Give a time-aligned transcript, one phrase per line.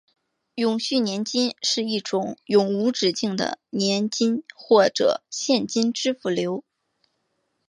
[0.55, 6.63] 永续年金是一种永无止境的年金或者现金支付流。